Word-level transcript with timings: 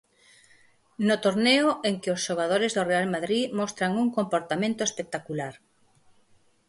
No 1.09 1.15
torneo 1.25 1.67
en 1.89 1.95
que 2.01 2.09
os 2.15 2.23
xogadores 2.27 2.71
do 2.73 2.83
Real 2.91 3.07
Madrid 3.15 3.43
mostran 3.59 3.91
un 4.03 4.07
comportamento 4.17 4.81
espectacular. 4.85 5.53